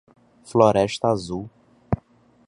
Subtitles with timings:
[0.43, 1.45] Floresta Azul